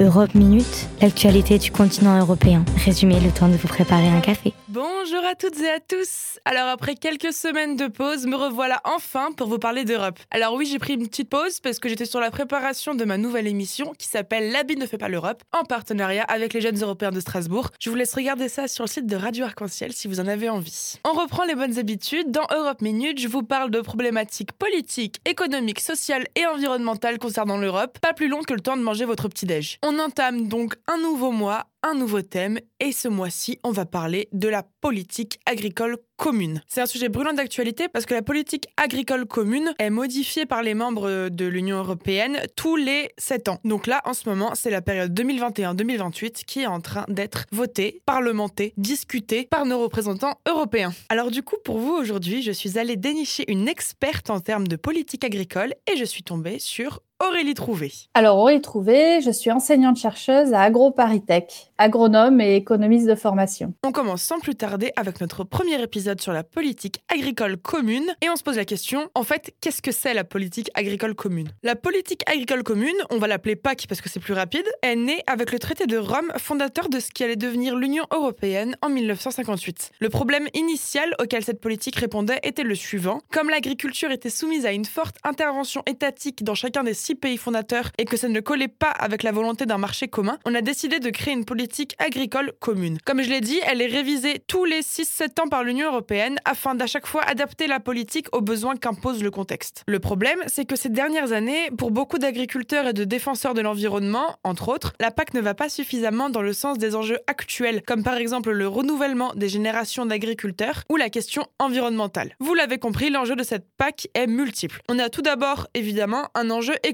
Europe 0.00 0.34
Minute, 0.34 0.88
l'actualité 1.00 1.56
du 1.56 1.70
continent 1.70 2.18
européen. 2.18 2.64
Résumé, 2.84 3.20
le 3.20 3.30
temps 3.30 3.46
de 3.48 3.54
vous 3.54 3.68
préparer 3.68 4.08
un 4.08 4.20
café. 4.20 4.52
Bonjour 4.74 5.24
à 5.24 5.36
toutes 5.36 5.60
et 5.60 5.70
à 5.70 5.78
tous. 5.78 6.40
Alors 6.44 6.66
après 6.66 6.96
quelques 6.96 7.32
semaines 7.32 7.76
de 7.76 7.86
pause, 7.86 8.26
me 8.26 8.34
revoilà 8.34 8.80
enfin 8.82 9.30
pour 9.30 9.46
vous 9.46 9.60
parler 9.60 9.84
d'Europe. 9.84 10.18
Alors 10.32 10.54
oui, 10.54 10.66
j'ai 10.66 10.80
pris 10.80 10.94
une 10.94 11.06
petite 11.06 11.30
pause 11.30 11.60
parce 11.60 11.78
que 11.78 11.88
j'étais 11.88 12.06
sur 12.06 12.18
la 12.18 12.32
préparation 12.32 12.96
de 12.96 13.04
ma 13.04 13.16
nouvelle 13.16 13.46
émission 13.46 13.92
qui 13.96 14.08
s'appelle 14.08 14.50
L'habit 14.50 14.74
ne 14.74 14.86
fait 14.86 14.98
pas 14.98 15.08
l'Europe, 15.08 15.44
en 15.52 15.62
partenariat 15.62 16.24
avec 16.24 16.54
les 16.54 16.60
jeunes 16.60 16.82
européens 16.82 17.12
de 17.12 17.20
Strasbourg. 17.20 17.70
Je 17.78 17.88
vous 17.88 17.94
laisse 17.94 18.12
regarder 18.14 18.48
ça 18.48 18.66
sur 18.66 18.82
le 18.82 18.88
site 18.88 19.06
de 19.06 19.14
Radio 19.14 19.44
Arc-en-Ciel 19.44 19.92
si 19.92 20.08
vous 20.08 20.18
en 20.18 20.26
avez 20.26 20.48
envie. 20.48 20.94
On 21.04 21.12
reprend 21.12 21.44
les 21.44 21.54
bonnes 21.54 21.78
habitudes. 21.78 22.32
Dans 22.32 22.48
Europe 22.52 22.80
Minute, 22.80 23.20
je 23.20 23.28
vous 23.28 23.44
parle 23.44 23.70
de 23.70 23.80
problématiques 23.80 24.54
politiques, 24.54 25.20
économiques, 25.24 25.78
sociales 25.78 26.26
et 26.34 26.46
environnementales 26.46 27.20
concernant 27.20 27.58
l'Europe. 27.58 28.00
Pas 28.00 28.12
plus 28.12 28.26
long 28.26 28.42
que 28.42 28.54
le 28.54 28.60
temps 28.60 28.76
de 28.76 28.82
manger 28.82 29.04
votre 29.04 29.28
petit-déj. 29.28 29.78
On 29.84 30.00
entame 30.00 30.48
donc 30.48 30.74
un 30.88 30.98
nouveau 30.98 31.30
mois, 31.30 31.66
un 31.84 31.94
nouveau 31.94 32.22
thème, 32.22 32.58
et 32.80 32.92
ce 32.92 33.08
mois-ci, 33.08 33.60
on 33.62 33.70
va 33.70 33.84
parler 33.84 34.28
de 34.32 34.48
la 34.48 34.64
politique 34.80 35.38
agricole 35.44 35.98
commune. 36.16 36.62
C'est 36.66 36.80
un 36.80 36.86
sujet 36.86 37.08
brûlant 37.08 37.32
d'actualité 37.34 37.88
parce 37.88 38.06
que 38.06 38.14
la 38.14 38.22
politique 38.22 38.68
agricole 38.76 39.26
commune 39.26 39.74
est 39.78 39.90
modifiée 39.90 40.46
par 40.46 40.62
les 40.62 40.74
membres 40.74 41.28
de 41.28 41.44
l'Union 41.44 41.78
européenne 41.78 42.40
tous 42.56 42.76
les 42.76 43.10
7 43.18 43.48
ans. 43.48 43.58
Donc 43.64 43.86
là, 43.86 44.00
en 44.04 44.14
ce 44.14 44.28
moment, 44.28 44.52
c'est 44.54 44.70
la 44.70 44.80
période 44.80 45.12
2021-2028 45.18 46.44
qui 46.44 46.60
est 46.60 46.66
en 46.66 46.80
train 46.80 47.04
d'être 47.08 47.44
votée, 47.52 48.00
parlementée, 48.06 48.72
discutée 48.76 49.46
par 49.50 49.66
nos 49.66 49.80
représentants 49.80 50.40
européens. 50.48 50.92
Alors 51.10 51.30
du 51.30 51.42
coup, 51.42 51.56
pour 51.64 51.78
vous 51.78 51.92
aujourd'hui, 51.92 52.42
je 52.42 52.52
suis 52.52 52.78
allée 52.78 52.96
dénicher 52.96 53.44
une 53.50 53.68
experte 53.68 54.30
en 54.30 54.40
termes 54.40 54.68
de 54.68 54.76
politique 54.76 55.24
agricole 55.24 55.74
et 55.92 55.96
je 55.96 56.04
suis 56.04 56.22
tombée 56.22 56.58
sur 56.58 57.00
Aurélie 57.20 57.54
Trouvé. 57.54 57.92
Alors 58.14 58.38
Aurélie 58.38 58.60
Trouvé, 58.60 59.20
je 59.20 59.30
suis 59.30 59.52
enseignante-chercheuse 59.52 60.52
à 60.52 60.62
AgroParisTech, 60.62 61.70
agronome 61.78 62.40
et 62.40 62.56
économiste 62.56 63.06
de 63.06 63.14
formation. 63.14 63.72
On 63.84 63.92
commence 63.92 64.22
sans 64.22 64.40
plus 64.40 64.56
tarder 64.56 64.90
avec 64.96 65.20
notre 65.20 65.44
premier 65.44 65.80
épisode 65.80 66.20
sur 66.20 66.32
la 66.32 66.42
politique 66.42 67.04
agricole 67.08 67.56
commune 67.56 68.04
et 68.20 68.28
on 68.30 68.36
se 68.36 68.42
pose 68.42 68.56
la 68.56 68.64
question, 68.64 69.08
en 69.14 69.22
fait, 69.22 69.54
qu'est-ce 69.60 69.80
que 69.80 69.92
c'est 69.92 70.12
la 70.12 70.24
politique 70.24 70.70
agricole 70.74 71.14
commune? 71.14 71.48
La 71.62 71.76
politique 71.76 72.28
agricole 72.28 72.64
commune, 72.64 72.96
on 73.10 73.18
va 73.18 73.28
l'appeler 73.28 73.54
PAC 73.54 73.86
parce 73.88 74.00
que 74.00 74.08
c'est 74.08 74.20
plus 74.20 74.34
rapide, 74.34 74.66
est 74.82 74.96
née 74.96 75.22
avec 75.28 75.52
le 75.52 75.60
traité 75.60 75.86
de 75.86 75.96
Rome, 75.96 76.32
fondateur 76.38 76.88
de 76.88 76.98
ce 76.98 77.10
qui 77.10 77.22
allait 77.22 77.36
devenir 77.36 77.76
l'Union 77.76 78.06
européenne 78.12 78.76
en 78.82 78.88
1958. 78.88 79.92
Le 80.00 80.08
problème 80.08 80.48
initial 80.52 81.14
auquel 81.22 81.44
cette 81.44 81.60
politique 81.60 81.96
répondait 81.96 82.40
était 82.42 82.64
le 82.64 82.74
suivant, 82.74 83.20
comme 83.30 83.50
l'agriculture 83.50 84.10
était 84.10 84.30
soumise 84.30 84.66
à 84.66 84.72
une 84.72 84.84
forte 84.84 85.16
intervention 85.22 85.82
étatique 85.86 86.42
dans 86.42 86.56
chacun 86.56 86.82
des 86.82 86.94
six 86.94 87.13
pays 87.16 87.36
fondateurs 87.36 87.90
et 87.98 88.04
que 88.04 88.16
ça 88.16 88.28
ne 88.28 88.40
collait 88.40 88.68
pas 88.68 88.90
avec 88.90 89.22
la 89.22 89.32
volonté 89.32 89.66
d'un 89.66 89.78
marché 89.78 90.08
commun, 90.08 90.38
on 90.44 90.54
a 90.54 90.60
décidé 90.60 90.98
de 90.98 91.10
créer 91.10 91.34
une 91.34 91.44
politique 91.44 91.94
agricole 91.98 92.52
commune. 92.60 92.98
Comme 93.04 93.22
je 93.22 93.30
l'ai 93.30 93.40
dit, 93.40 93.60
elle 93.66 93.82
est 93.82 93.86
révisée 93.86 94.40
tous 94.46 94.64
les 94.64 94.80
6-7 94.80 95.42
ans 95.42 95.48
par 95.48 95.64
l'Union 95.64 95.88
européenne 95.88 96.38
afin 96.44 96.74
d'à 96.74 96.86
chaque 96.86 97.06
fois 97.06 97.22
adapter 97.22 97.66
la 97.66 97.80
politique 97.80 98.26
aux 98.32 98.40
besoins 98.40 98.76
qu'impose 98.76 99.22
le 99.22 99.30
contexte. 99.30 99.82
Le 99.86 99.98
problème, 99.98 100.38
c'est 100.46 100.64
que 100.64 100.76
ces 100.76 100.88
dernières 100.88 101.32
années, 101.32 101.70
pour 101.76 101.90
beaucoup 101.90 102.18
d'agriculteurs 102.18 102.86
et 102.88 102.92
de 102.92 103.04
défenseurs 103.04 103.54
de 103.54 103.60
l'environnement, 103.60 104.36
entre 104.44 104.68
autres, 104.68 104.92
la 105.00 105.10
PAC 105.10 105.34
ne 105.34 105.40
va 105.40 105.54
pas 105.54 105.68
suffisamment 105.68 106.30
dans 106.30 106.42
le 106.42 106.52
sens 106.52 106.78
des 106.78 106.94
enjeux 106.96 107.18
actuels, 107.26 107.82
comme 107.82 108.02
par 108.02 108.16
exemple 108.16 108.50
le 108.50 108.66
renouvellement 108.66 109.32
des 109.34 109.48
générations 109.48 110.06
d'agriculteurs 110.06 110.82
ou 110.90 110.96
la 110.96 111.10
question 111.10 111.46
environnementale. 111.58 112.34
Vous 112.40 112.54
l'avez 112.54 112.78
compris, 112.78 113.10
l'enjeu 113.10 113.36
de 113.36 113.42
cette 113.42 113.66
PAC 113.76 114.08
est 114.14 114.26
multiple. 114.26 114.80
On 114.88 114.98
a 114.98 115.08
tout 115.08 115.22
d'abord, 115.22 115.68
évidemment, 115.74 116.28
un 116.34 116.50
enjeu 116.50 116.74
économique 116.82 116.93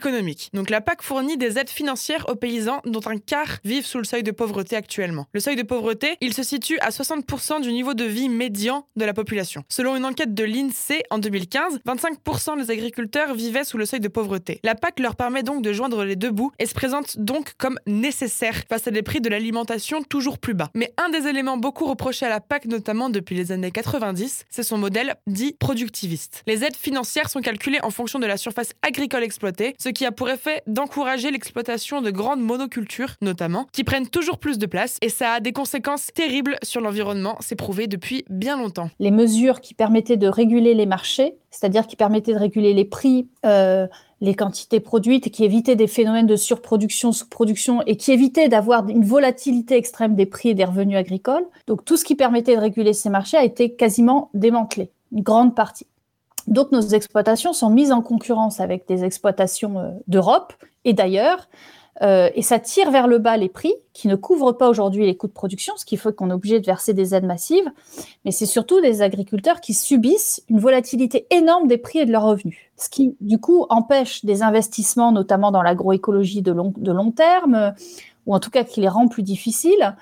Donc 0.53 0.71
la 0.71 0.81
PAC 0.81 1.03
fournit 1.03 1.37
des 1.37 1.59
aides 1.59 1.71
financières 1.71 2.29
aux 2.29 2.35
paysans 2.35 2.81
dont 2.85 3.01
un 3.07 3.19
quart 3.19 3.59
vivent 3.65 3.87
sous 3.87 3.99
le 3.99 4.05
seuil 4.05 4.23
de 4.23 4.31
pauvreté 4.31 4.77
actuellement. 4.77 5.27
Le 5.33 5.41
seuil 5.41 5.57
de 5.57 5.63
pauvreté, 5.63 6.17
il 6.21 6.33
se 6.35 6.43
situe 6.43 6.79
à 6.81 6.91
60% 6.91 7.61
du 7.61 7.73
niveau 7.73 7.95
de 7.95 8.05
vie 8.05 8.29
médian 8.29 8.87
de 8.97 9.05
la 9.05 9.13
population. 9.13 9.63
Selon 9.69 9.97
une 9.97 10.05
enquête 10.05 10.35
de 10.35 10.45
l'INSEE 10.45 11.03
en 11.11 11.19
2015, 11.19 11.81
25% 11.87 12.59
des 12.59 12.71
agriculteurs 12.71 13.35
vivaient 13.35 13.65
sous 13.65 13.79
le 13.79 13.87
seuil 13.87 14.01
de 14.01 14.09
pauvreté. 14.09 14.61
La 14.65 14.75
PAC 14.75 15.01
leur 15.01 15.17
permet 15.17 15.43
donc 15.43 15.63
de 15.63 15.73
joindre 15.73 16.05
les 16.05 16.17
deux 16.17 16.31
bouts 16.31 16.53
et 16.59 16.67
se 16.67 16.75
présente 16.75 17.19
donc 17.19 17.53
comme 17.59 17.79
nécessaire 17.87 18.63
face 18.69 18.87
à 18.87 18.91
des 18.91 19.03
prix 19.03 19.21
de 19.21 19.29
l'alimentation 19.29 20.03
toujours 20.03 20.39
plus 20.39 20.55
bas. 20.55 20.71
Mais 20.75 20.93
un 20.97 21.11
des 21.11 21.29
éléments 21.29 21.57
beaucoup 21.57 21.87
reprochés 21.87 22.27
à 22.27 22.31
la 22.31 22.41
PAC, 22.41 22.65
notamment 22.67 23.11
depuis 23.11 23.37
les 23.37 23.53
années 23.53 23.71
90, 23.71 24.45
c'est 24.51 24.63
son 24.63 24.79
modèle 24.79 25.15
dit 25.27 25.55
productiviste. 25.59 26.43
Les 26.47 26.65
aides 26.65 26.77
financières 26.77 27.29
sont 27.29 27.41
calculées 27.41 27.81
en 27.83 27.91
fonction 27.91 28.19
de 28.19 28.27
la 28.27 28.37
surface 28.37 28.73
agricole 28.83 29.23
exploitée, 29.23 29.75
ce 29.79 29.90
qui 29.93 30.07
a 30.07 30.13
pour 30.13 30.29
effet 30.29 30.63
d'encourager 30.67 31.31
l'exploitation 31.31 32.01
de 32.01 32.11
grandes 32.11 32.41
monocultures, 32.41 33.15
notamment, 33.21 33.67
qui 33.73 33.85
prennent 33.85 34.09
toujours 34.09 34.39
plus 34.39 34.59
de 34.59 34.67
place, 34.67 34.99
et 35.03 35.09
ça 35.09 35.33
a 35.33 35.41
des 35.41 35.53
conséquences 35.53 36.09
terribles 36.15 36.57
sur 36.63 36.81
l'environnement, 36.81 37.37
c'est 37.41 37.57
prouvé 37.57 37.87
depuis 37.87 38.25
bien 38.29 38.57
longtemps. 38.57 38.91
Les 38.99 39.11
mesures 39.11 39.61
qui 39.61 39.75
permettaient 39.75 40.17
de 40.17 40.29
réguler 40.29 40.75
les 40.75 40.87
marchés, 40.87 41.35
c'est-à-dire 41.51 41.87
qui 41.87 41.97
permettaient 41.97 42.33
de 42.33 42.39
réguler 42.39 42.75
les 42.75 42.85
prix, 42.85 43.29
euh, 43.45 43.87
les 44.21 44.35
quantités 44.35 44.81
produites, 44.81 45.31
qui 45.31 45.45
évitaient 45.45 45.77
des 45.77 45.87
phénomènes 45.87 46.27
de 46.27 46.37
surproduction, 46.37 47.13
sous-production, 47.13 47.83
et 47.87 47.97
qui 47.97 48.13
évitaient 48.13 48.49
d'avoir 48.49 48.89
une 48.89 49.05
volatilité 49.05 49.77
extrême 49.77 50.15
des 50.15 50.27
prix 50.27 50.51
et 50.51 50.55
des 50.55 50.65
revenus 50.65 50.97
agricoles. 50.97 51.47
Donc 51.67 51.85
tout 51.85 51.97
ce 51.97 52.05
qui 52.05 52.15
permettait 52.15 52.55
de 52.55 52.61
réguler 52.61 52.93
ces 52.93 53.11
marchés 53.11 53.37
a 53.37 53.45
été 53.45 53.75
quasiment 53.75 54.31
démantelé, 54.35 54.91
une 55.13 55.23
grande 55.23 55.55
partie. 55.55 55.87
Donc 56.47 56.73
nos 56.73 56.81
exploitations 56.81 57.53
sont 57.53 57.71
mises 57.71 57.93
en 57.93 58.03
concurrence 58.03 58.61
avec 58.61 58.87
des 58.89 59.05
exploitations 59.05 59.79
euh, 59.79 59.91
d'Europe 60.09 60.53
et 60.85 60.93
d'ailleurs, 60.93 61.49
euh, 62.03 62.31
et 62.35 62.43
ça 62.43 62.59
tire 62.59 62.91
vers 62.91 63.07
le 63.07 63.19
bas 63.19 63.37
les 63.37 63.51
prix 63.51 63.75
qui 63.93 64.09
ne 64.09 64.17
couvrent 64.17 64.53
pas 64.53 64.69
aujourd'hui 64.71 65.05
les 65.05 65.17
coûts 65.17 65.27
de 65.27 65.33
production, 65.33 65.75
ce 65.77 65.85
qui 65.85 65.99
fait 65.99 66.15
qu'on 66.15 66.31
est 66.31 66.35
obligé 66.35 66.59
de 66.59 66.65
verser 66.65 66.95
des 66.95 67.15
aides 67.15 67.27
massives. 67.27 67.71
Mais 68.25 68.31
c'est 68.31 68.47
surtout 68.47 68.81
des 68.81 69.03
agriculteurs 69.03 69.61
qui 69.61 69.75
subissent 69.75 70.43
une 70.49 70.59
volatilité 70.59 71.27
énorme 71.31 71.67
des 71.67 71.77
prix 71.77 71.99
et 71.99 72.07
de 72.07 72.13
leurs 72.13 72.25
revenus, 72.25 72.59
ce 72.77 72.89
qui 72.89 73.17
du 73.21 73.39
coup 73.39 73.67
empêche 73.69 74.25
des 74.25 74.43
investissements, 74.43 75.13
notamment 75.13 75.51
dans 75.51 75.63
l'agroécologie 75.63 76.43
de 76.43 76.53
de 76.53 76.93
long 76.93 77.11
terme, 77.11 77.75
ou 78.27 78.35
en 78.35 78.41
tout 78.41 78.51
cas 78.51 78.65
qui 78.65 78.81
les 78.81 78.89
rend 78.89 79.09
plus 79.09 79.23
difficiles. 79.23 79.95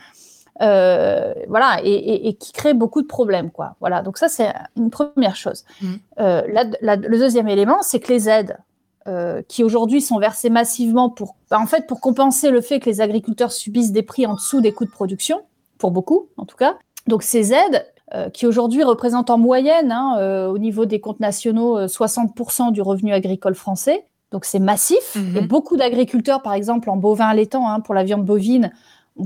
Euh, 0.60 1.34
voilà, 1.48 1.80
et, 1.84 2.34
qui 2.34 2.52
crée 2.52 2.74
beaucoup 2.74 3.02
de 3.02 3.06
problèmes, 3.06 3.50
quoi. 3.50 3.76
Voilà, 3.80 4.02
donc 4.02 4.18
ça 4.18 4.28
c'est 4.28 4.52
une 4.76 4.90
première 4.90 5.36
chose. 5.36 5.64
Mmh. 5.80 5.86
Euh, 6.20 6.42
le 6.80 7.18
deuxième 7.18 7.48
élément, 7.48 7.78
c'est 7.82 8.00
que 8.00 8.12
les 8.12 8.28
aides 8.28 8.58
euh, 9.06 9.40
qui 9.46 9.62
aujourd'hui 9.62 10.00
sont 10.00 10.18
versées 10.18 10.50
massivement 10.50 11.10
pour, 11.10 11.36
bah, 11.50 11.58
en 11.60 11.66
fait, 11.66 11.86
pour 11.86 12.00
compenser 12.00 12.50
le 12.50 12.60
fait 12.60 12.80
que 12.80 12.90
les 12.90 13.00
agriculteurs 13.00 13.52
subissent 13.52 13.92
des 13.92 14.02
prix 14.02 14.26
en 14.26 14.34
dessous 14.34 14.60
des 14.60 14.72
coûts 14.72 14.84
de 14.84 14.90
production, 14.90 15.42
pour 15.78 15.92
beaucoup 15.92 16.28
en 16.36 16.44
tout 16.44 16.56
cas. 16.56 16.76
Donc 17.06 17.22
ces 17.22 17.52
aides, 17.52 17.86
qui 18.32 18.46
aujourd'hui 18.46 18.84
représentent 18.84 19.28
en 19.28 19.36
moyenne, 19.36 19.92
hein, 19.92 20.48
au 20.48 20.56
niveau 20.56 20.86
des 20.86 20.98
comptes 20.98 21.20
nationaux, 21.20 21.86
60% 21.86 22.72
du 22.72 22.80
revenu 22.80 23.12
agricole 23.12 23.54
français. 23.54 24.06
Donc 24.32 24.44
c'est 24.46 24.58
massif. 24.58 25.14
Mmh. 25.14 25.36
Et 25.36 25.40
beaucoup 25.42 25.76
d'agriculteurs, 25.76 26.42
par 26.42 26.54
exemple 26.54 26.90
en 26.90 26.96
bovin 26.96 27.26
allaitant, 27.26 27.68
hein, 27.68 27.80
pour 27.80 27.94
la 27.94 28.04
viande 28.04 28.24
bovine, 28.24 28.72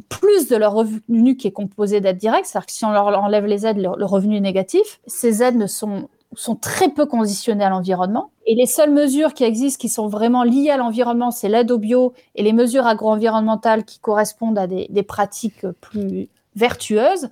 plus 0.09 0.49
de 0.49 0.57
leur 0.57 0.73
revenu 0.73 1.37
qui 1.37 1.49
est 1.49 1.53
composé 1.53 2.01
d'aides 2.01 2.19
directes, 2.19 2.47
c'est-à-dire 2.47 2.67
que 2.67 2.73
si 2.73 2.85
on 2.85 2.93
leur 2.93 3.07
enlève 3.07 3.47
les 3.47 3.67
aides, 3.67 3.79
le, 3.79 4.05
revenu 4.05 4.37
est 4.37 4.41
négatif. 4.41 5.01
Ces 5.07 5.43
aides 5.43 5.57
ne 5.57 5.67
sont, 5.67 6.09
sont 6.35 6.57
très 6.57 6.89
peu 6.89 7.07
conditionnées 7.07 7.65
à 7.65 7.71
l'environnement. 7.71 8.31
Et 8.47 8.55
les 8.55 8.67
seules 8.67 8.91
mesures 8.91 9.35
qui 9.35 9.45
existent 9.45 9.81
qui 9.81 9.89
sont 9.89 10.09
vraiment 10.09 10.43
liées 10.43 10.71
à 10.71 10.77
l'environnement, 10.77 11.31
c'est 11.31 11.49
l'aide 11.49 11.71
au 11.71 11.79
bio 11.79 12.13
et 12.35 12.43
les 12.43 12.53
mesures 12.53 12.87
agro-environnementales 12.87 13.85
qui 13.85 13.99
correspondent 13.99 14.59
à 14.59 14.67
des, 14.67 15.03
pratiques 15.03 15.67
plus 15.81 16.29
vertueuses. 16.57 17.25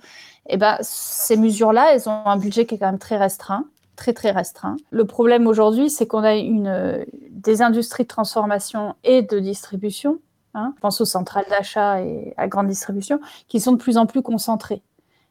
Et 0.47 0.55
eh 0.55 0.57
ben, 0.57 0.77
ces 0.81 1.37
mesures-là, 1.37 1.93
elles 1.93 2.09
ont 2.09 2.25
un 2.25 2.37
budget 2.37 2.65
qui 2.65 2.75
est 2.75 2.77
quand 2.77 2.87
même 2.87 2.99
très 2.99 3.17
restreint 3.17 3.65
très 3.97 4.13
très 4.13 4.31
restreint. 4.31 4.77
Le 4.89 5.05
problème 5.05 5.45
aujourd'hui, 5.45 5.91
c'est 5.91 6.07
qu'on 6.07 6.23
a 6.23 6.33
une, 6.33 7.05
des 7.29 7.61
industries 7.61 8.03
de 8.03 8.07
transformation 8.07 8.95
et 9.03 9.21
de 9.21 9.37
distribution 9.37 10.17
Hein, 10.53 10.73
je 10.75 10.81
pense 10.81 10.99
aux 11.01 11.05
centrales 11.05 11.45
d'achat 11.49 12.01
et 12.01 12.33
à 12.37 12.47
grande 12.47 12.67
distribution, 12.67 13.19
qui 13.47 13.59
sont 13.59 13.71
de 13.71 13.77
plus 13.77 13.97
en 13.97 14.05
plus 14.05 14.21
concentrées. 14.21 14.81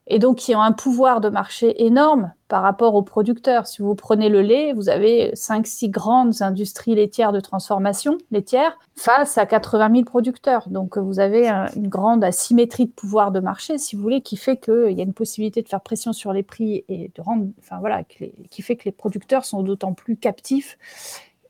Et 0.06 0.18
donc 0.18 0.38
qui 0.38 0.56
ont 0.56 0.62
un 0.62 0.72
pouvoir 0.72 1.20
de 1.20 1.28
marché 1.28 1.84
énorme 1.84 2.32
par 2.48 2.62
rapport 2.62 2.96
aux 2.96 3.02
producteurs. 3.02 3.68
Si 3.68 3.80
vous 3.80 3.94
prenez 3.94 4.28
le 4.28 4.42
lait, 4.42 4.72
vous 4.72 4.88
avez 4.88 5.30
5-6 5.34 5.88
grandes 5.88 6.42
industries 6.42 6.96
laitières 6.96 7.30
de 7.30 7.38
transformation 7.38 8.18
laitière 8.32 8.76
face 8.96 9.38
à 9.38 9.46
80 9.46 9.90
000 9.92 10.04
producteurs. 10.04 10.68
Donc 10.68 10.98
vous 10.98 11.20
avez 11.20 11.48
une 11.76 11.86
grande 11.86 12.24
asymétrie 12.24 12.86
de 12.86 12.90
pouvoir 12.90 13.30
de 13.30 13.38
marché, 13.38 13.78
si 13.78 13.94
vous 13.94 14.02
voulez, 14.02 14.20
qui 14.20 14.36
fait 14.36 14.56
qu'il 14.56 14.92
y 14.92 15.00
a 15.00 15.04
une 15.04 15.14
possibilité 15.14 15.62
de 15.62 15.68
faire 15.68 15.82
pression 15.82 16.12
sur 16.12 16.32
les 16.32 16.42
prix 16.42 16.84
et 16.88 17.12
de 17.14 17.22
rendre, 17.22 17.46
enfin 17.60 17.78
voilà, 17.78 18.02
qui 18.02 18.62
fait 18.62 18.74
que 18.74 18.86
les 18.86 18.92
producteurs 18.92 19.44
sont 19.44 19.62
d'autant 19.62 19.92
plus 19.92 20.16
captifs 20.16 20.76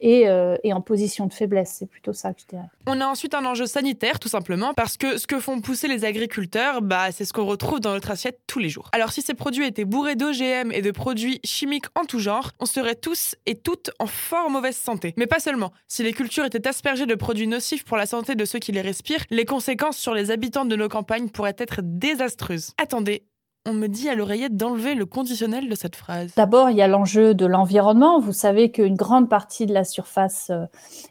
et, 0.00 0.28
euh, 0.28 0.56
et 0.64 0.72
en 0.72 0.80
position 0.80 1.26
de 1.26 1.32
faiblesse. 1.32 1.76
C'est 1.78 1.88
plutôt 1.88 2.12
ça 2.12 2.32
que 2.32 2.40
je 2.40 2.46
dirais. 2.46 2.68
On 2.86 3.00
a 3.00 3.06
ensuite 3.06 3.34
un 3.34 3.44
enjeu 3.44 3.66
sanitaire, 3.66 4.18
tout 4.18 4.28
simplement, 4.28 4.74
parce 4.74 4.96
que 4.96 5.18
ce 5.18 5.26
que 5.26 5.38
font 5.38 5.60
pousser 5.60 5.88
les 5.88 6.04
agriculteurs, 6.04 6.82
bah, 6.82 7.12
c'est 7.12 7.24
ce 7.24 7.32
qu'on 7.32 7.44
retrouve 7.44 7.80
dans 7.80 7.92
notre 7.92 8.10
assiette 8.10 8.40
tous 8.46 8.58
les 8.58 8.68
jours. 8.68 8.88
Alors 8.92 9.12
si 9.12 9.22
ces 9.22 9.34
produits 9.34 9.66
étaient 9.66 9.84
bourrés 9.84 10.16
d'OGM 10.16 10.72
et 10.72 10.82
de 10.82 10.90
produits 10.90 11.40
chimiques 11.44 11.86
en 11.94 12.04
tout 12.04 12.18
genre, 12.18 12.52
on 12.58 12.66
serait 12.66 12.94
tous 12.94 13.36
et 13.46 13.56
toutes 13.56 13.90
en 13.98 14.06
fort 14.06 14.50
mauvaise 14.50 14.76
santé. 14.76 15.14
Mais 15.16 15.26
pas 15.26 15.40
seulement. 15.40 15.72
Si 15.88 16.02
les 16.02 16.12
cultures 16.12 16.44
étaient 16.44 16.66
aspergées 16.66 17.06
de 17.06 17.14
produits 17.14 17.46
nocifs 17.46 17.84
pour 17.84 17.96
la 17.96 18.06
santé 18.06 18.34
de 18.34 18.44
ceux 18.44 18.58
qui 18.58 18.72
les 18.72 18.80
respirent, 18.80 19.24
les 19.30 19.44
conséquences 19.44 19.98
sur 19.98 20.14
les 20.14 20.30
habitants 20.30 20.64
de 20.64 20.76
nos 20.76 20.88
campagnes 20.88 21.28
pourraient 21.28 21.56
être 21.58 21.80
désastreuses. 21.82 22.72
Attendez, 22.78 23.24
on 23.66 23.74
me 23.74 23.88
dit 23.88 24.08
à 24.08 24.14
l'oreillette 24.14 24.56
d'enlever 24.56 24.94
le 24.94 25.04
conditionnel 25.04 25.68
de 25.68 25.74
cette 25.74 25.96
phrase. 25.96 26.32
D'abord, 26.36 26.70
il 26.70 26.76
y 26.76 26.82
a 26.82 26.88
l'enjeu 26.88 27.34
de 27.34 27.44
l'environnement. 27.44 28.18
Vous 28.18 28.32
savez 28.32 28.70
qu'une 28.70 28.94
grande 28.94 29.28
partie 29.28 29.66
de 29.66 29.74
la 29.74 29.84
surface 29.84 30.48
euh, 30.50 30.64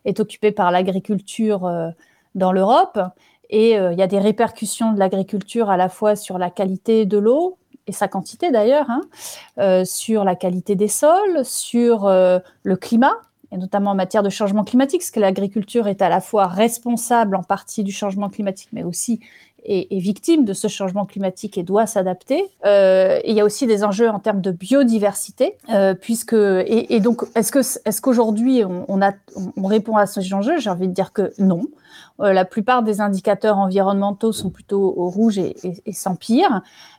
est 0.05 0.19
occupée 0.19 0.51
par 0.51 0.71
l'agriculture 0.71 1.65
euh, 1.65 1.89
dans 2.33 2.51
l'Europe. 2.51 2.99
Et 3.51 3.77
euh, 3.77 3.93
il 3.93 3.99
y 3.99 4.01
a 4.01 4.07
des 4.07 4.19
répercussions 4.19 4.93
de 4.93 4.99
l'agriculture 4.99 5.69
à 5.69 5.77
la 5.77 5.89
fois 5.89 6.15
sur 6.15 6.39
la 6.39 6.49
qualité 6.49 7.05
de 7.05 7.17
l'eau, 7.17 7.57
et 7.85 7.91
sa 7.91 8.07
quantité 8.07 8.51
d'ailleurs, 8.51 8.85
hein, 8.89 9.83
sur 9.83 10.23
la 10.23 10.35
qualité 10.35 10.75
des 10.75 10.87
sols, 10.87 11.43
sur 11.43 12.07
le 12.07 12.75
climat, 12.75 13.15
et 13.51 13.57
notamment 13.57 13.91
en 13.91 13.95
matière 13.95 14.21
de 14.21 14.29
changement 14.29 14.63
climatique, 14.63 15.01
parce 15.01 15.09
que 15.09 15.19
l'agriculture 15.19 15.87
est 15.87 16.03
à 16.03 16.09
la 16.09 16.21
fois 16.21 16.45
responsable 16.45 17.35
en 17.35 17.41
partie 17.41 17.83
du 17.83 17.91
changement 17.91 18.29
climatique, 18.29 18.69
mais 18.73 18.83
aussi 18.83 19.21
est, 19.65 19.99
victime 19.99 20.45
de 20.45 20.53
ce 20.53 20.67
changement 20.67 21.05
climatique 21.05 21.57
et 21.57 21.63
doit 21.63 21.85
s'adapter. 21.85 22.43
Euh, 22.65 23.19
il 23.25 23.33
y 23.33 23.41
a 23.41 23.45
aussi 23.45 23.67
des 23.67 23.83
enjeux 23.83 24.09
en 24.09 24.19
termes 24.19 24.41
de 24.41 24.51
biodiversité, 24.51 25.57
euh, 25.69 25.93
puisque 25.93 26.33
et, 26.33 26.99
donc 26.99 27.23
est-ce 27.35 27.51
que 27.51 27.59
est-ce 27.59 28.01
qu'aujourd'hui 28.01 28.63
on, 28.65 29.67
répond 29.67 29.97
à 29.97 30.05
ce 30.05 30.19
enjeu 30.33 30.57
J'ai 30.57 30.69
envie 30.69 30.87
de 30.87 30.93
dire 30.93 31.13
que 31.13 31.33
non. 31.39 31.61
Euh, 32.21 32.33
la 32.33 32.45
plupart 32.45 32.83
des 32.83 33.01
indicateurs 33.01 33.57
environnementaux 33.57 34.31
sont 34.31 34.49
plutôt 34.49 34.93
au 34.95 35.09
rouge 35.09 35.37
et, 35.37 35.55
et, 35.63 35.93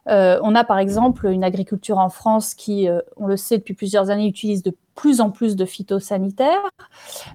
on 0.07 0.55
a 0.55 0.65
par 0.65 0.79
exemple 0.79 1.27
une 1.27 1.45
agriculture 1.45 1.99
en 1.99 2.09
France 2.09 2.55
qui, 2.55 2.89
on 3.17 3.27
le 3.27 3.37
sait 3.37 3.59
depuis 3.59 3.75
plusieurs 3.75 4.11
années, 4.11 4.27
utilise 4.27 4.63
de 4.63 4.75
plus 4.95 5.21
en 5.21 5.31
plus 5.31 5.57
de 5.57 5.65
phytosanitaires. 5.65 6.71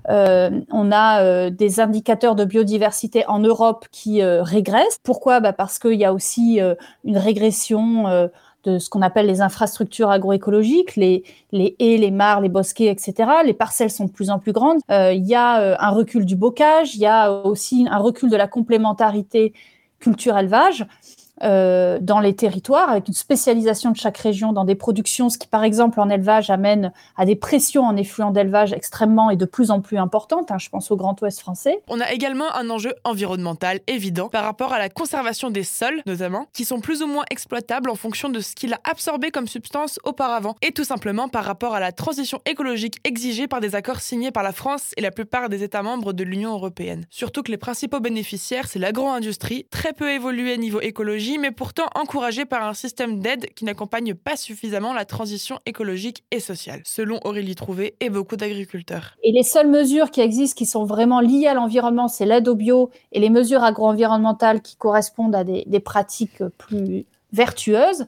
on 0.08 0.92
a 0.92 1.50
des 1.50 1.80
indicateurs 1.80 2.36
de 2.36 2.46
biodiversité 2.46 3.26
en 3.28 3.40
Europe 3.40 3.86
qui 3.92 4.24
régressent. 4.24 5.00
Pourquoi? 5.04 5.40
Bah 5.40 5.54
Parce 5.54 5.80
qu'il 5.80 5.96
y 5.96 6.06
a 6.06 6.14
aussi 6.14 6.60
une 7.04 7.18
régression 7.18 8.30
de 8.66 8.80
ce 8.80 8.90
qu'on 8.90 9.02
appelle 9.02 9.28
les 9.28 9.42
infrastructures 9.42 10.10
agroécologiques, 10.10 10.96
les, 10.96 11.24
les 11.52 11.76
haies, 11.80 11.98
les 11.98 12.12
mares, 12.12 12.42
les 12.42 12.50
bosquets, 12.50 12.88
etc. 12.88 13.30
Les 13.46 13.54
parcelles 13.54 13.92
sont 13.92 14.06
de 14.06 14.12
plus 14.12 14.30
en 14.30 14.40
plus 14.40 14.52
grandes. 14.52 14.80
Euh, 14.92 15.14
il 15.14 15.26
y 15.26 15.36
a 15.36 15.62
euh, 15.62 15.76
un 15.80 15.92
recul 15.92 16.26
du 16.26 16.36
bocage, 16.36 16.96
il 16.96 17.02
y 17.02 17.06
a 17.06 17.32
aussi 17.32 17.88
un 17.90 17.98
recul 17.98 18.30
de 18.30 18.36
la 18.36 18.48
complémentarité 18.48 19.54
culture-élevage. 20.00 20.86
Euh, 21.44 22.00
dans 22.02 22.20
les 22.20 22.34
territoires, 22.34 22.90
avec 22.90 23.08
une 23.08 23.14
spécialisation 23.14 23.92
de 23.92 23.98
chaque 23.98 24.18
région 24.18 24.54
dans 24.54 24.64
des 24.64 24.76
productions, 24.76 25.30
ce 25.30 25.38
qui, 25.38 25.48
par 25.48 25.64
exemple, 25.64 26.00
en 26.00 26.10
élevage, 26.10 26.50
amène 26.50 26.94
à 27.18 27.26
des 27.26 27.36
pressions 27.36 27.84
en 27.84 27.98
effluents 27.98 28.32
d'élevage 28.32 28.72
extrêmement 28.72 29.30
et 29.30 29.36
de 29.36 29.46
plus 29.46 29.70
en 29.70 29.82
plus 29.82 29.98
importantes. 29.98 30.52
Hein, 30.52 30.58
je 30.58 30.70
pense 30.70 30.92
au 30.92 30.96
Grand 30.96 31.20
Ouest 31.22 31.42
français. 31.42 31.82
On 31.90 32.00
a 32.00 32.12
également 32.12 32.54
un 32.56 32.70
enjeu 32.70 32.94
environnemental 33.04 33.80
évident 33.88 34.30
par 34.30 34.46
rapport 34.46 34.72
à 34.72 34.80
la 34.80 34.88
conservation 34.90 35.50
des 35.50 35.64
sols, 35.64 36.02
notamment, 36.06 36.48
qui 36.54 36.64
sont 36.64 36.80
plus 36.80 37.02
ou 37.02 37.08
moins 37.08 37.26
exploitables 37.30 37.90
en 37.90 37.96
fonction 37.96 38.30
de 38.30 38.40
ce 38.40 38.56
qu'il 38.56 38.74
a 38.74 38.80
absorbé 38.86 39.32
comme 39.32 39.48
substance 39.48 40.00
auparavant, 40.06 40.56
et 40.62 40.72
tout 40.72 40.86
simplement 40.86 41.28
par 41.28 41.44
rapport 41.44 41.76
à 41.76 41.80
la 41.82 41.92
transition 41.92 42.40
écologique 42.46 43.00
exigée 43.04 43.48
par 43.48 43.60
des 43.60 43.76
accords 43.76 44.00
signés 44.00 44.32
par 44.32 44.44
la 44.44 44.54
France 44.54 44.92
et 44.96 45.02
la 45.02 45.12
plupart 45.12 45.50
des 45.50 45.64
États 45.64 45.84
membres 45.84 46.14
de 46.14 46.24
l'Union 46.24 46.54
européenne. 46.54 47.06
Surtout 47.10 47.44
que 47.44 47.52
les 47.52 47.58
principaux 47.58 48.00
bénéficiaires, 48.00 48.68
c'est 48.68 48.80
l'agro-industrie, 48.80 49.68
très 49.70 49.92
peu 49.92 50.12
évoluée 50.12 50.58
niveau 50.58 50.80
mais 51.40 51.52
pourtant 51.52 51.86
encouragée 51.96 52.46
par 52.46 52.68
un 52.68 52.74
système 52.74 53.20
d'aide 53.20 53.48
qui 53.56 53.66
n'accompagne 53.66 54.14
pas 54.14 54.38
suffisamment 54.38 54.94
la 54.94 55.06
transition 55.06 55.60
écologique 55.66 56.24
et 56.32 56.40
sociale, 56.40 56.82
selon 56.86 57.20
Aurélie 57.24 57.56
Trouvé 57.56 57.96
et 58.00 58.10
beaucoup 58.10 58.36
d'agriculteurs. 58.36 59.18
Et 59.24 59.32
les 59.32 59.44
seules 59.44 59.70
mesures 59.70 60.12
qui 60.12 60.22
existent 60.22 60.58
qui 60.58 60.66
sont 60.66 60.86
vraiment 60.86 61.20
liées 61.20 61.48
à 61.48 61.54
l'environnement, 61.54 62.08
c'est 62.08 62.26
l'aide 62.26 62.48
au 62.48 62.56
bio 62.56 62.92
et 63.12 63.20
les 63.20 63.30
mesures 63.30 63.64
agro-environnementales 63.64 64.62
qui 64.62 64.76
correspondent 64.76 65.36
à 65.36 65.44
des, 65.44 65.80
pratiques 65.80 66.44
plus 66.58 67.06
vertueuses. 67.34 68.02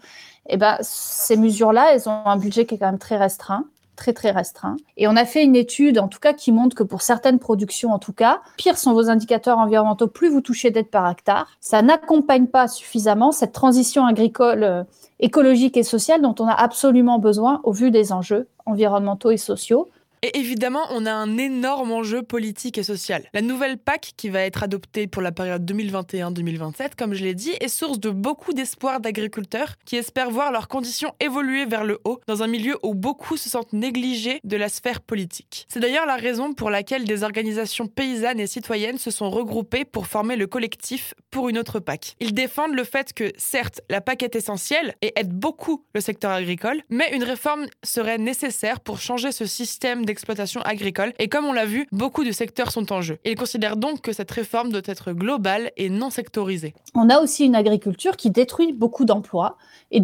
Et 0.49 0.53
eh 0.53 0.57
ben, 0.57 0.77
ces 0.81 1.35
mesures-là, 1.35 1.93
elles 1.93 2.07
ont 2.07 2.25
un 2.25 2.37
budget 2.37 2.65
qui 2.65 2.75
est 2.75 2.77
quand 2.77 2.85
même 2.85 2.99
très 2.99 3.17
restreint 3.17 3.65
très 3.97 4.13
très 4.13 4.31
restreint. 4.31 4.77
Et 4.95 5.09
on 5.09 5.17
a 5.17 5.25
fait 5.25 5.43
une 5.43 5.57
étude, 5.57 5.99
en 5.99 6.07
tout 6.07 6.19
cas, 6.19 6.31
qui 6.31 6.53
montre 6.53 6.75
que 6.75 6.83
pour 6.83 7.01
certaines 7.01 7.39
productions, 7.39 7.91
en 7.91 7.99
tout 7.99 8.13
cas, 8.13 8.39
pire 8.55 8.77
sont 8.77 8.93
vos 8.93 9.09
indicateurs 9.09 9.57
environnementaux, 9.57 10.07
plus 10.07 10.29
vous 10.29 10.39
touchez 10.39 10.71
d'aide 10.71 10.89
par 10.89 11.09
hectare. 11.09 11.49
Ça 11.59 11.81
n'accompagne 11.81 12.47
pas 12.47 12.69
suffisamment 12.69 13.33
cette 13.33 13.51
transition 13.51 14.05
agricole, 14.05 14.63
euh, 14.63 14.83
écologique 15.19 15.75
et 15.75 15.83
sociale 15.83 16.21
dont 16.21 16.35
on 16.39 16.47
a 16.47 16.53
absolument 16.53 17.19
besoin 17.19 17.59
au 17.63 17.73
vu 17.73 17.91
des 17.91 18.13
enjeux 18.13 18.47
environnementaux 18.65 19.31
et 19.31 19.37
sociaux. 19.37 19.89
Et 20.23 20.39
évidemment, 20.39 20.85
on 20.91 21.05
a 21.05 21.11
un 21.11 21.37
énorme 21.37 21.91
enjeu 21.91 22.23
politique 22.23 22.77
et 22.77 22.83
social. 22.83 23.23
La 23.33 23.41
nouvelle 23.41 23.77
PAC, 23.77 24.13
qui 24.17 24.29
va 24.29 24.41
être 24.41 24.63
adoptée 24.63 25.07
pour 25.07 25.21
la 25.21 25.31
période 25.31 25.69
2021-2027, 25.69 26.91
comme 26.97 27.13
je 27.13 27.23
l'ai 27.23 27.35
dit, 27.35 27.53
est 27.59 27.67
source 27.67 27.99
de 27.99 28.09
beaucoup 28.09 28.53
d'espoir 28.53 28.99
d'agriculteurs 28.99 29.75
qui 29.85 29.95
espèrent 29.95 30.31
voir 30.31 30.51
leurs 30.51 30.67
conditions 30.67 31.13
évoluer 31.19 31.65
vers 31.65 31.83
le 31.83 31.99
haut 32.03 32.19
dans 32.27 32.41
un 32.41 32.47
milieu 32.47 32.77
où 32.83 32.95
beaucoup 32.95 33.37
se 33.37 33.49
sentent 33.49 33.73
négligés 33.73 34.39
de 34.43 34.57
la 34.57 34.69
sphère 34.69 35.01
politique. 35.01 35.65
C'est 35.69 35.79
d'ailleurs 35.79 36.05
la 36.05 36.15
raison 36.15 36.53
pour 36.53 36.71
laquelle 36.71 37.05
des 37.05 37.23
organisations 37.23 37.87
paysannes 37.87 38.39
et 38.39 38.47
citoyennes 38.47 38.97
se 38.97 39.11
sont 39.11 39.29
regroupées 39.29 39.85
pour 39.85 40.07
former 40.07 40.35
le 40.35 40.47
collectif 40.47 41.13
pour 41.29 41.49
une 41.49 41.59
autre 41.59 41.79
PAC. 41.79 42.15
Ils 42.19 42.33
défendent 42.33 42.73
le 42.73 42.83
fait 42.83 43.13
que, 43.13 43.31
certes, 43.37 43.81
la 43.89 44.01
PAC 44.01 44.23
est 44.23 44.35
essentielle 44.35 44.95
et 45.01 45.13
aide 45.15 45.31
beaucoup 45.31 45.83
le 45.93 46.01
secteur 46.01 46.31
agricole, 46.31 46.81
mais 46.89 47.09
une 47.13 47.23
réforme 47.23 47.67
serait 47.83 48.17
nécessaire 48.17 48.79
pour 48.79 48.99
changer 48.99 49.31
ce 49.31 49.45
système 49.45 50.05
d'exploitation 50.07 50.61
agricole. 50.61 51.13
Et 51.19 51.27
comme 51.29 51.45
on 51.45 51.53
l'a 51.53 51.65
vu, 51.65 51.87
beaucoup 51.91 52.23
de 52.23 52.31
secteurs 52.31 52.71
sont 52.71 52.91
en 52.91 53.01
jeu. 53.01 53.19
Ils 53.23 53.35
considèrent 53.35 53.77
donc 53.77 54.01
que 54.01 54.11
cette 54.11 54.31
réforme 54.31 54.71
doit 54.71 54.81
être 54.85 55.11
globale 55.11 55.71
et 55.77 55.89
non 55.89 56.09
sectorisée. 56.09 56.73
On 56.95 57.09
a 57.09 57.19
aussi 57.19 57.45
une 57.45 57.55
agriculture 57.55 58.17
qui 58.17 58.31
détruit 58.31 58.73
beaucoup 58.73 59.05
d'emplois 59.05 59.57
et, 59.91 60.01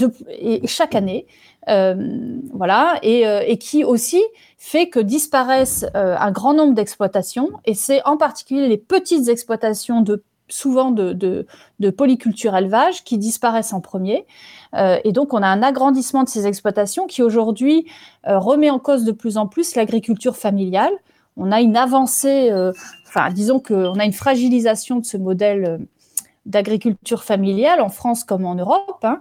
chaque 0.68 0.94
année. 0.94 1.26
Euh, 1.70 1.96
voilà, 2.54 3.00
et, 3.04 3.26
euh, 3.26 3.42
et, 3.48 3.58
qui 3.58 3.86
aussi 3.86 4.22
fait 4.58 4.90
que 4.90 5.00
disparaissent 5.00 5.86
euh, 5.96 6.18
un 6.20 6.32
grand 6.32 6.54
nombre 6.54 6.74
d'exploitations, 6.74 7.52
et 7.64 7.74
c'est 7.74 8.04
en 8.04 8.18
particulier 8.18 8.68
les 8.68 8.78
petites 8.78 9.30
exploitations 9.30 10.02
de 10.02 10.24
souvent 10.50 10.92
de, 10.92 11.14
de, 11.14 11.90
polyculture 11.90 12.56
élevage 12.56 13.04
qui 13.04 13.18
disparaissent 13.18 13.74
en 13.74 13.82
premier. 13.82 14.26
Euh, 14.76 15.00
et 15.04 15.12
donc, 15.12 15.34
on 15.34 15.42
a 15.42 15.48
un 15.48 15.64
agrandissement 15.64 16.24
de 16.24 16.30
ces 16.30 16.48
exploitations 16.48 17.08
qui 17.08 17.22
aujourd'hui 17.22 17.88
euh, 18.28 18.40
remet 18.40 18.70
en 18.70 18.80
cause 18.80 19.04
de 19.04 19.12
plus 19.12 19.38
en 19.38 19.48
plus 19.48 19.76
l'agriculture 19.76 20.36
familiale. 20.36 20.92
On 21.38 21.52
a 21.52 21.62
une 21.62 21.78
avancée, 21.78 22.52
euh, 22.52 22.72
enfin, 23.08 23.30
disons 23.32 23.60
qu'on 23.60 24.00
a 24.00 24.06
une 24.06 24.14
fragilisation 24.14 25.00
de 25.00 25.06
ce 25.06 25.18
modèle 25.18 25.80
d'agriculture 26.46 27.24
familiale 27.24 27.82
en 27.82 27.90
France 27.90 28.24
comme 28.24 28.46
en 28.46 28.56
Europe. 28.56 29.04
Hein. 29.04 29.20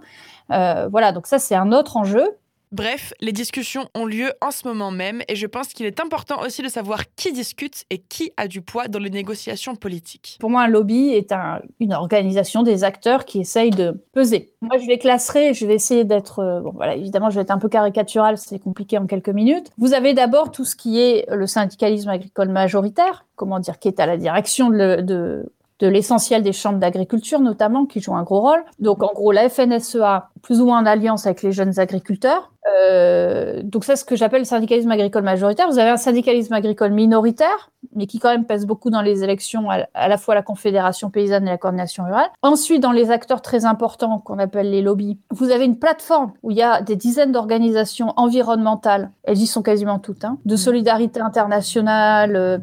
voilà, 0.89 1.11
donc 1.11 1.27
ça, 1.27 1.39
c'est 1.39 1.55
un 1.55 1.71
autre 1.71 1.97
enjeu. 1.97 2.37
Bref, 2.73 3.13
les 3.21 3.31
discussions 3.31 3.87
ont 3.93 4.07
lieu 4.07 4.31
en 4.41 4.49
ce 4.49 4.67
moment 4.67 4.89
même 4.89 5.21
et 5.27 5.35
je 5.35 5.45
pense 5.45 5.67
qu'il 5.67 5.85
est 5.85 5.99
important 5.99 6.41
aussi 6.41 6.63
de 6.63 6.67
savoir 6.69 7.03
qui 7.15 7.31
discute 7.31 7.83
et 7.91 7.99
qui 7.99 8.31
a 8.35 8.47
du 8.47 8.63
poids 8.63 8.87
dans 8.87 8.97
les 8.97 9.11
négociations 9.11 9.75
politiques. 9.75 10.37
Pour 10.39 10.49
moi, 10.49 10.63
un 10.63 10.67
lobby 10.67 11.09
est 11.09 11.31
une 11.79 11.93
organisation 11.93 12.63
des 12.63 12.83
acteurs 12.83 13.25
qui 13.25 13.41
essayent 13.41 13.69
de 13.69 14.03
peser. 14.11 14.55
Moi, 14.61 14.79
je 14.79 14.87
les 14.87 14.97
classerai, 14.97 15.53
je 15.53 15.67
vais 15.67 15.75
essayer 15.75 16.03
d'être... 16.03 16.39
Euh, 16.39 16.61
bon, 16.61 16.71
voilà, 16.73 16.95
évidemment, 16.95 17.29
je 17.29 17.35
vais 17.35 17.43
être 17.43 17.51
un 17.51 17.59
peu 17.59 17.69
caricatural, 17.69 18.39
c'est 18.39 18.57
compliqué 18.57 18.97
en 18.97 19.05
quelques 19.05 19.29
minutes. 19.29 19.69
Vous 19.77 19.93
avez 19.93 20.15
d'abord 20.15 20.49
tout 20.49 20.65
ce 20.65 20.75
qui 20.75 20.99
est 20.99 21.25
le 21.29 21.45
syndicalisme 21.45 22.09
agricole 22.09 22.49
majoritaire, 22.49 23.27
comment 23.35 23.59
dire, 23.59 23.77
qui 23.77 23.87
est 23.87 23.99
à 23.99 24.07
la 24.07 24.17
direction 24.17 24.71
de 24.71 25.45
de 25.83 25.87
l'essentiel 25.89 26.43
des 26.43 26.53
chambres 26.53 26.79
d'agriculture 26.79 27.41
notamment, 27.41 27.85
qui 27.85 27.99
jouent 27.99 28.15
un 28.15 28.23
gros 28.23 28.39
rôle. 28.39 28.63
Donc 28.79 29.03
en 29.03 29.11
gros, 29.13 29.33
la 29.33 29.49
FNSEA, 29.49 30.29
plus 30.41 30.61
ou 30.61 30.65
moins 30.65 30.79
en 30.79 30.85
alliance 30.85 31.25
avec 31.25 31.41
les 31.41 31.51
jeunes 31.51 31.77
agriculteurs. 31.77 32.52
Euh, 32.71 33.61
donc 33.63 33.83
c'est 33.83 33.95
ce 33.95 34.05
que 34.05 34.15
j'appelle 34.15 34.41
le 34.41 34.45
syndicalisme 34.45 34.89
agricole 34.91 35.23
majoritaire. 35.23 35.67
Vous 35.69 35.79
avez 35.79 35.89
un 35.89 35.97
syndicalisme 35.97 36.53
agricole 36.53 36.91
minoritaire, 36.91 37.71
mais 37.95 38.07
qui 38.07 38.19
quand 38.19 38.29
même 38.29 38.45
pèse 38.45 38.65
beaucoup 38.65 38.89
dans 38.89 39.01
les 39.01 39.23
élections, 39.23 39.69
à, 39.69 40.07
la 40.07 40.17
fois 40.17 40.35
la 40.35 40.41
Confédération 40.41 41.09
paysanne 41.09 41.47
et 41.47 41.51
la 41.51 41.57
coordination 41.57 42.05
rurale. 42.05 42.29
Ensuite, 42.41 42.81
dans 42.81 42.91
les 42.91 43.11
acteurs 43.11 43.41
très 43.41 43.65
importants 43.65 44.19
qu'on 44.19 44.39
appelle 44.39 44.71
les 44.71 44.81
lobbies, 44.81 45.17
vous 45.31 45.51
avez 45.51 45.65
une 45.65 45.77
plateforme 45.77 46.31
où 46.41 46.51
il 46.51 46.57
y 46.57 46.63
a 46.63 46.81
des 46.81 46.95
dizaines 46.95 47.31
d'organisations 47.31 48.13
environnementales, 48.15 49.11
elles 49.23 49.39
y 49.39 49.47
sont 49.47 49.61
quasiment 49.61 49.99
toutes, 49.99 50.23
hein, 50.23 50.37
de 50.45 50.55
solidarité 50.55 51.19
internationale, 51.19 52.35
euh, 52.35 52.57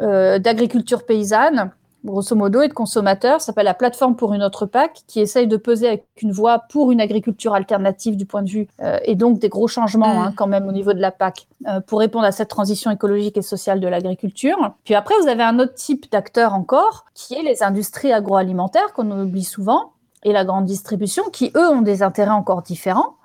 euh 0.00 0.38
d'agriculture 0.38 1.04
paysanne, 1.04 1.70
grosso 2.04 2.36
modo, 2.36 2.62
et 2.62 2.68
de 2.68 2.72
consommateurs. 2.72 3.40
S'appelle 3.40 3.64
la 3.64 3.74
plateforme 3.74 4.16
pour 4.16 4.34
une 4.34 4.42
autre 4.42 4.66
PAC, 4.66 5.02
qui 5.06 5.20
essaye 5.20 5.46
de 5.46 5.56
peser 5.56 5.88
avec 5.88 6.06
une 6.20 6.32
voix 6.32 6.60
pour 6.70 6.92
une 6.92 7.00
agriculture 7.00 7.54
alternative 7.54 8.16
du 8.16 8.26
point 8.26 8.42
de 8.42 8.50
vue, 8.50 8.68
euh, 8.80 8.98
et 9.04 9.14
donc 9.14 9.38
des 9.38 9.48
gros 9.48 9.68
changements 9.68 10.22
hein, 10.22 10.32
quand 10.36 10.46
même 10.46 10.68
au 10.68 10.72
niveau 10.72 10.92
de 10.92 11.00
la 11.00 11.10
PAC, 11.10 11.46
euh, 11.66 11.80
pour 11.80 12.00
répondre 12.00 12.24
à 12.24 12.32
cette 12.32 12.48
transition 12.48 12.90
écologique 12.90 13.36
et 13.36 13.42
sociale 13.42 13.80
de 13.80 13.88
l'agriculture. 13.88 14.74
Puis 14.84 14.94
après, 14.94 15.14
vous 15.20 15.28
avez 15.28 15.42
un 15.42 15.58
autre 15.58 15.74
type 15.74 16.10
d'acteurs 16.10 16.54
encore, 16.54 17.04
qui 17.14 17.34
est 17.34 17.42
les 17.42 17.62
industries 17.62 18.12
agroalimentaires, 18.12 18.92
qu'on 18.92 19.10
oublie 19.10 19.44
souvent, 19.44 19.92
et 20.22 20.32
la 20.32 20.44
grande 20.44 20.64
distribution, 20.64 21.24
qui, 21.32 21.52
eux, 21.54 21.68
ont 21.68 21.82
des 21.82 22.02
intérêts 22.02 22.30
encore 22.30 22.62
différents 22.62 23.16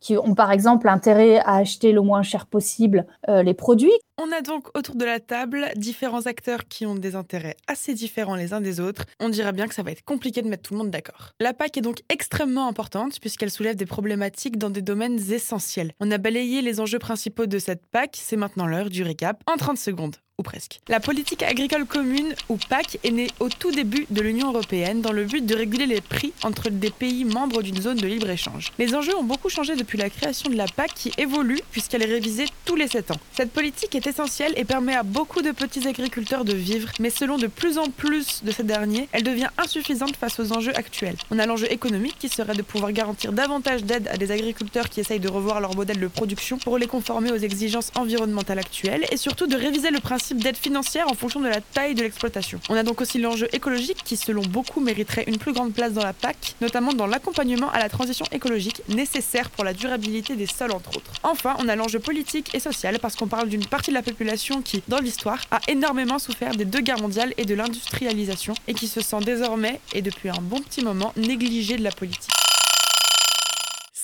qui 0.00 0.16
ont 0.16 0.34
par 0.34 0.52
exemple 0.52 0.88
intérêt 0.88 1.38
à 1.38 1.56
acheter 1.56 1.92
le 1.92 2.00
moins 2.00 2.22
cher 2.22 2.46
possible 2.46 3.06
euh, 3.28 3.42
les 3.42 3.54
produits. 3.54 3.92
On 4.16 4.30
a 4.30 4.42
donc 4.42 4.68
autour 4.76 4.94
de 4.94 5.04
la 5.04 5.18
table 5.18 5.66
différents 5.76 6.26
acteurs 6.26 6.68
qui 6.68 6.86
ont 6.86 6.94
des 6.94 7.16
intérêts 7.16 7.56
assez 7.66 7.94
différents 7.94 8.36
les 8.36 8.52
uns 8.52 8.60
des 8.60 8.78
autres. 8.78 9.04
On 9.20 9.28
dirait 9.28 9.52
bien 9.52 9.66
que 9.66 9.74
ça 9.74 9.82
va 9.82 9.90
être 9.90 10.04
compliqué 10.04 10.40
de 10.42 10.48
mettre 10.48 10.62
tout 10.62 10.74
le 10.74 10.78
monde 10.78 10.90
d'accord. 10.90 11.32
La 11.40 11.52
PAC 11.52 11.78
est 11.78 11.80
donc 11.80 12.00
extrêmement 12.08 12.68
importante 12.68 13.18
puisqu'elle 13.20 13.50
soulève 13.50 13.76
des 13.76 13.86
problématiques 13.86 14.56
dans 14.56 14.70
des 14.70 14.82
domaines 14.82 15.18
essentiels. 15.32 15.92
On 16.00 16.10
a 16.10 16.18
balayé 16.18 16.62
les 16.62 16.80
enjeux 16.80 16.98
principaux 17.00 17.46
de 17.46 17.58
cette 17.58 17.86
PAC, 17.86 18.16
c'est 18.20 18.36
maintenant 18.36 18.66
l'heure 18.66 18.90
du 18.90 19.02
récap 19.02 19.42
en 19.52 19.56
30 19.56 19.78
secondes 19.78 20.16
ou 20.38 20.42
presque. 20.42 20.80
La 20.88 20.98
politique 20.98 21.44
agricole 21.44 21.86
commune, 21.86 22.34
ou 22.48 22.56
PAC, 22.56 22.98
est 23.04 23.10
née 23.12 23.28
au 23.38 23.48
tout 23.48 23.70
début 23.70 24.06
de 24.10 24.20
l'Union 24.20 24.48
européenne 24.48 25.00
dans 25.00 25.12
le 25.12 25.24
but 25.24 25.46
de 25.46 25.54
réguler 25.54 25.86
les 25.86 26.00
prix 26.00 26.32
entre 26.42 26.70
des 26.70 26.90
pays 26.90 27.24
membres 27.24 27.62
d'une 27.62 27.80
zone 27.80 27.98
de 27.98 28.06
libre-échange. 28.06 28.72
Les 28.78 28.94
enjeux 28.96 29.16
ont 29.16 29.22
beaucoup 29.22 29.48
changé 29.48 29.76
depuis 29.76 29.96
la 29.96 30.10
création 30.10 30.50
de 30.50 30.56
la 30.56 30.66
PAC 30.66 30.92
qui 30.94 31.12
évolue 31.18 31.60
puisqu'elle 31.70 32.02
est 32.02 32.12
révisée 32.12 32.46
tous 32.64 32.74
les 32.74 32.88
7 32.88 33.12
ans. 33.12 33.20
Cette 33.32 33.52
politique 33.52 33.94
est 33.94 34.06
essentielle 34.08 34.54
et 34.56 34.64
permet 34.64 34.94
à 34.94 35.04
beaucoup 35.04 35.40
de 35.40 35.52
petits 35.52 35.86
agriculteurs 35.86 36.44
de 36.44 36.54
vivre, 36.54 36.90
mais 36.98 37.10
selon 37.10 37.36
de 37.36 37.46
plus 37.46 37.78
en 37.78 37.88
plus 37.88 38.42
de 38.42 38.50
ces 38.50 38.64
derniers, 38.64 39.08
elle 39.12 39.22
devient 39.22 39.50
insuffisante 39.56 40.16
face 40.16 40.40
aux 40.40 40.52
enjeux 40.52 40.76
actuels. 40.76 41.16
On 41.30 41.38
a 41.38 41.46
l'enjeu 41.46 41.70
économique 41.70 42.16
qui 42.18 42.28
serait 42.28 42.54
de 42.54 42.62
pouvoir 42.62 42.90
garantir 42.90 43.32
davantage 43.32 43.84
d'aide 43.84 44.08
à 44.08 44.16
des 44.16 44.32
agriculteurs 44.32 44.88
qui 44.88 44.98
essayent 44.98 45.20
de 45.20 45.28
revoir 45.28 45.60
leur 45.60 45.76
modèle 45.76 46.00
de 46.00 46.08
production 46.08 46.58
pour 46.58 46.76
les 46.76 46.88
conformer 46.88 47.30
aux 47.30 47.36
exigences 47.36 47.92
environnementales 47.94 48.58
actuelles 48.58 49.04
et 49.12 49.16
surtout 49.16 49.46
de 49.46 49.54
réviser 49.54 49.90
le 49.90 50.00
principe 50.00 50.23
d'aide 50.32 50.56
financière 50.56 51.08
en 51.10 51.14
fonction 51.14 51.40
de 51.40 51.48
la 51.48 51.60
taille 51.60 51.94
de 51.94 52.02
l'exploitation. 52.02 52.60
On 52.68 52.76
a 52.76 52.82
donc 52.82 53.00
aussi 53.00 53.18
l'enjeu 53.18 53.48
écologique 53.52 53.98
qui, 54.04 54.16
selon 54.16 54.42
beaucoup, 54.42 54.80
mériterait 54.80 55.24
une 55.26 55.38
plus 55.38 55.52
grande 55.52 55.72
place 55.72 55.92
dans 55.92 56.02
la 56.02 56.12
PAC, 56.12 56.54
notamment 56.60 56.92
dans 56.92 57.06
l'accompagnement 57.06 57.70
à 57.70 57.78
la 57.78 57.88
transition 57.88 58.24
écologique 58.32 58.82
nécessaire 58.88 59.50
pour 59.50 59.64
la 59.64 59.72
durabilité 59.74 60.36
des 60.36 60.46
sols, 60.46 60.72
entre 60.72 60.96
autres. 60.96 61.12
Enfin, 61.22 61.56
on 61.58 61.68
a 61.68 61.76
l'enjeu 61.76 61.98
politique 61.98 62.54
et 62.54 62.60
social 62.60 62.98
parce 63.00 63.16
qu'on 63.16 63.26
parle 63.26 63.48
d'une 63.48 63.66
partie 63.66 63.90
de 63.90 63.94
la 63.94 64.02
population 64.02 64.62
qui, 64.62 64.82
dans 64.88 64.98
l'histoire, 64.98 65.40
a 65.50 65.60
énormément 65.68 66.18
souffert 66.18 66.54
des 66.54 66.64
deux 66.64 66.80
guerres 66.80 67.00
mondiales 67.00 67.34
et 67.36 67.44
de 67.44 67.54
l'industrialisation 67.54 68.54
et 68.68 68.74
qui 68.74 68.88
se 68.88 69.00
sent 69.00 69.20
désormais, 69.24 69.80
et 69.92 70.02
depuis 70.02 70.28
un 70.28 70.40
bon 70.40 70.60
petit 70.60 70.82
moment, 70.82 71.12
négligée 71.16 71.76
de 71.76 71.82
la 71.82 71.92
politique. 71.92 72.33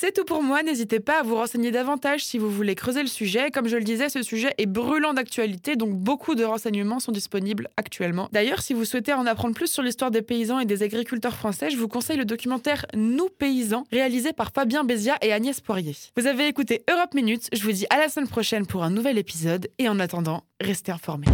C'est 0.03 0.15
tout 0.15 0.25
pour 0.25 0.43
moi, 0.43 0.63
n'hésitez 0.63 0.99
pas 0.99 1.21
à 1.21 1.23
vous 1.23 1.35
renseigner 1.35 1.71
davantage 1.71 2.25
si 2.25 2.39
vous 2.39 2.51
voulez 2.51 2.75
creuser 2.75 3.03
le 3.03 3.07
sujet. 3.07 3.51
Comme 3.51 3.69
je 3.69 3.77
le 3.77 3.85
disais, 3.85 4.09
ce 4.09 4.23
sujet 4.23 4.55
est 4.57 4.65
brûlant 4.65 5.13
d'actualité, 5.13 5.77
donc 5.77 5.91
beaucoup 5.91 6.35
de 6.35 6.43
renseignements 6.43 7.01
sont 7.01 7.13
disponibles 7.13 7.69
actuellement. 7.77 8.27
D'ailleurs, 8.33 8.63
si 8.63 8.73
vous 8.73 8.87
souhaitez 8.87 9.13
en 9.13 9.27
apprendre 9.27 9.55
plus 9.55 9.71
sur 9.71 9.83
l'histoire 9.83 10.11
des 10.11 10.23
paysans 10.23 10.59
et 10.59 10.65
des 10.65 10.83
agriculteurs 10.83 11.37
français, 11.37 11.69
je 11.69 11.77
vous 11.77 11.87
conseille 11.87 12.17
le 12.17 12.25
documentaire 12.25 12.87
Nous 12.95 13.29
paysans, 13.29 13.85
réalisé 13.93 14.33
par 14.33 14.53
Fabien 14.55 14.85
Bézia 14.85 15.19
et 15.21 15.35
Agnès 15.35 15.61
Poirier. 15.61 15.95
Vous 16.17 16.27
avez 16.27 16.49
écouté 16.49 16.83
Europe 16.91 17.13
Minutes, 17.13 17.51
je 17.53 17.63
vous 17.63 17.73
dis 17.73 17.85
à 17.91 17.99
la 17.99 18.09
semaine 18.09 18.29
prochaine 18.29 18.67
pour 18.67 18.83
un 18.83 18.91
nouvel 18.91 19.19
épisode, 19.19 19.69
et 19.79 19.91
en 19.91 20.01
attendant, 20.01 20.45
restez 20.63 20.93
informés. 20.93 21.27